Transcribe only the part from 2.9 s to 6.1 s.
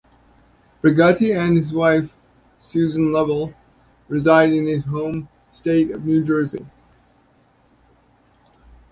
Lovell, reside in his home state of